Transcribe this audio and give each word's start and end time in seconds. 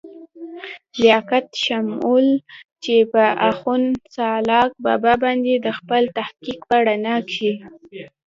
لياقت 0.99 1.47
شمعون، 1.63 2.25
چې 2.83 2.95
پۀ 3.11 3.25
اخون 3.49 3.81
سالاک 4.15 4.69
بابا 4.85 5.13
باندې 5.23 5.53
دَخپل 5.67 6.03
تحقيق 6.17 6.59
پۀ 6.69 6.77
رڼا 6.87 7.15
کښې 7.29 7.51